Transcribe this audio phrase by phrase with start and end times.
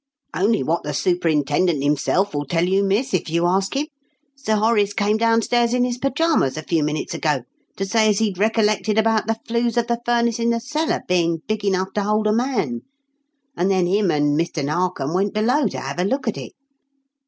[0.33, 3.85] "Only what the superintendent himself will tell you, miss, if you ask him.
[4.35, 7.43] Sir Horace came downstairs in his pyjamas a few minutes ago
[7.77, 11.43] to say as he'd recollected about the flues of the furnace in the cellar being
[11.47, 12.81] big enough to hold a man,
[13.55, 14.65] and then him and Mr.
[14.65, 16.53] Narkom went below to have a look at it."